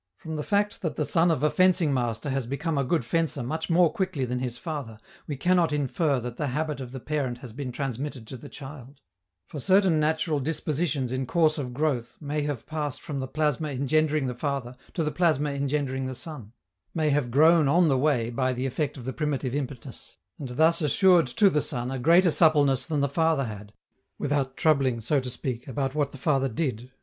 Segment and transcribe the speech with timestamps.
[0.17, 3.43] From the fact that the son of a fencing master has become a good fencer
[3.43, 7.37] much more quickly than his father, we cannot infer that the habit of the parent
[7.37, 8.99] has been transmitted to the child;
[9.45, 14.25] for certain natural dispositions in course of growth may have passed from the plasma engendering
[14.25, 16.53] the father to the plasma engendering the son,
[16.95, 20.81] may have grown on the way by the effect of the primitive impetus, and thus
[20.81, 23.71] assured to the son a greater suppleness than the father had,
[24.17, 26.89] without troubling, so to speak, about what the father did.